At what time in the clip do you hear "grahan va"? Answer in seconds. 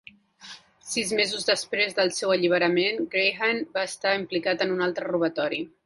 3.13-3.85